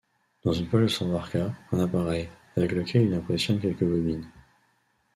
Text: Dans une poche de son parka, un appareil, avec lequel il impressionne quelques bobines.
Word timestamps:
Dans 0.43 0.51
une 0.51 0.67
poche 0.67 0.81
de 0.81 0.87
son 0.87 1.11
parka, 1.11 1.53
un 1.71 1.79
appareil, 1.79 2.27
avec 2.57 2.71
lequel 2.71 3.03
il 3.03 3.13
impressionne 3.13 3.59
quelques 3.59 3.83
bobines. 3.83 4.27